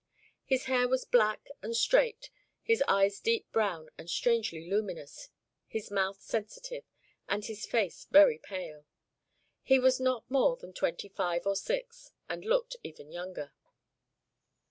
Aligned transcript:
His 0.43 0.63
hair 0.63 0.87
was 0.87 1.05
black 1.05 1.47
and 1.61 1.77
straight, 1.77 2.31
his 2.63 2.83
eyes 2.87 3.19
deep 3.19 3.45
brown 3.51 3.91
and 3.99 4.09
strangely 4.09 4.67
luminous, 4.67 5.29
his 5.67 5.91
mouth 5.91 6.19
sensitive, 6.19 6.83
and 7.29 7.45
his 7.45 7.67
face 7.67 8.07
very 8.09 8.39
pale. 8.39 8.87
He 9.61 9.77
was 9.77 9.99
not 9.99 10.23
more 10.27 10.57
than 10.57 10.73
twenty 10.73 11.07
five 11.09 11.45
or 11.45 11.55
six, 11.55 12.13
and 12.27 12.43
looked 12.43 12.77
even 12.83 13.11
younger. 13.11 13.51